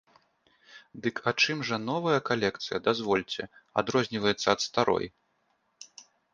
Дык 1.03 1.15
а 1.31 1.33
чым 1.43 1.61
жа 1.69 1.77
новая 1.89 2.19
калекцыя, 2.31 2.77
дазвольце, 2.89 3.43
адрозніваецца 3.85 4.47
ад 4.59 4.67
старой? 4.67 5.07